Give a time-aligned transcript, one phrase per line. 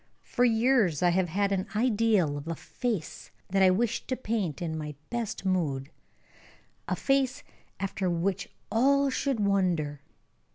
[0.23, 4.59] For years I have had an ideal of a face that I wished to paint
[4.59, 5.91] in my best mood:
[6.87, 7.43] a face
[7.79, 10.01] after which all should wonder.